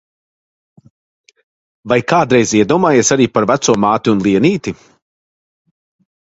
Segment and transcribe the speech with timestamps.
[1.93, 4.77] Vai kādreiz iedomājies arī par veco māti un Lienīti?